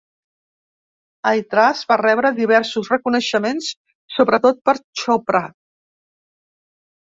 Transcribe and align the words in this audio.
"Aitraaz" 1.31 1.83
va 1.91 1.97
rebre 2.01 2.31
diversos 2.39 2.89
reconeixements, 2.95 3.69
sobretot 4.17 4.59
per 4.71 4.75
Chopra. 5.03 5.45